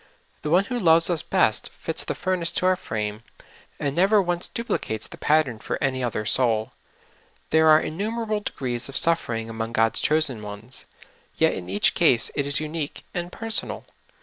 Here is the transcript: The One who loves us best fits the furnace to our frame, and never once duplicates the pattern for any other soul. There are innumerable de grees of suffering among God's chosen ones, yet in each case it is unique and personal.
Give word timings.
The 0.41 0.49
One 0.49 0.63
who 0.63 0.79
loves 0.79 1.11
us 1.11 1.21
best 1.21 1.69
fits 1.77 2.03
the 2.03 2.15
furnace 2.15 2.51
to 2.53 2.65
our 2.65 2.75
frame, 2.75 3.21
and 3.79 3.95
never 3.95 4.19
once 4.19 4.47
duplicates 4.47 5.05
the 5.05 5.15
pattern 5.19 5.59
for 5.59 5.77
any 5.79 6.03
other 6.03 6.25
soul. 6.25 6.71
There 7.51 7.69
are 7.69 7.79
innumerable 7.79 8.39
de 8.39 8.51
grees 8.53 8.89
of 8.89 8.97
suffering 8.97 9.47
among 9.47 9.73
God's 9.73 10.01
chosen 10.01 10.41
ones, 10.41 10.87
yet 11.35 11.53
in 11.53 11.69
each 11.69 11.93
case 11.93 12.31
it 12.33 12.47
is 12.47 12.59
unique 12.59 13.03
and 13.13 13.31
personal. 13.31 13.85